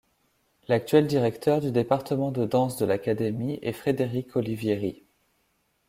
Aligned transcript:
L'actuel 0.67 1.05
directeur 1.05 1.61
du 1.61 1.71
département 1.71 2.31
de 2.31 2.43
danse 2.43 2.75
de 2.75 2.87
l'Académie 2.87 3.59
est 3.61 3.71
Frédéric 3.71 4.35
Olivieri. 4.35 5.03